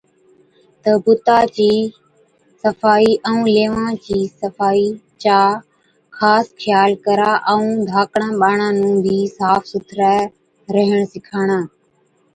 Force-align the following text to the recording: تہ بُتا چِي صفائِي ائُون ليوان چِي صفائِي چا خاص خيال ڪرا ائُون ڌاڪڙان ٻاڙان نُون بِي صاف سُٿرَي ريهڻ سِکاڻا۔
تہ 0.81 0.91
بُتا 1.03 1.39
چِي 1.55 1.71
صفائِي 2.61 3.11
ائُون 3.27 3.41
ليوان 3.55 3.91
چِي 4.05 4.17
صفائِي 4.39 4.87
چا 5.21 5.39
خاص 6.17 6.45
خيال 6.61 6.91
ڪرا 7.05 7.31
ائُون 7.51 7.69
ڌاڪڙان 7.89 8.33
ٻاڙان 8.41 8.73
نُون 8.81 8.95
بِي 9.03 9.17
صاف 9.37 9.61
سُٿرَي 9.71 10.15
ريهڻ 10.73 10.99
سِکاڻا۔ 11.13 11.59